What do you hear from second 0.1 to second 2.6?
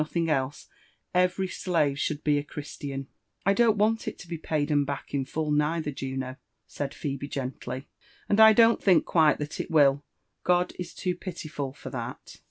else, every slave should be a